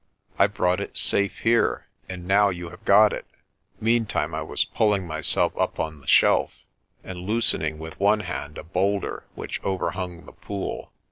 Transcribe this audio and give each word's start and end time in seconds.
I 0.39 0.47
brought 0.47 0.79
it 0.81 0.97
safe 0.97 1.37
here, 1.41 1.85
and 2.09 2.27
now 2.27 2.49
you 2.49 2.69
have 2.69 2.83
got 2.85 3.13
it." 3.13 3.27
Meantime 3.79 4.33
I 4.33 4.41
was 4.41 4.65
pulling 4.65 5.05
myself 5.05 5.55
up 5.55 5.79
on 5.79 6.01
the 6.01 6.07
shelf, 6.07 6.55
and 7.03 7.19
loosening 7.19 7.77
with 7.77 7.99
one 7.99 8.21
hand 8.21 8.57
a 8.57 8.63
boulder 8.63 9.27
which 9.35 9.63
overhung 9.63 10.25
the 10.25 10.31
pool. 10.33 10.91